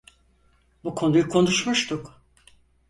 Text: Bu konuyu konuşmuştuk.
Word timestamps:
Bu 0.83 0.95
konuyu 0.95 1.29
konuşmuştuk. 1.29 2.21